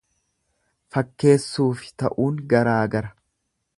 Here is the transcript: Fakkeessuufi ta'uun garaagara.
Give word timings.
Fakkeessuufi 0.95 1.93
ta'uun 2.03 2.41
garaagara. 2.55 3.17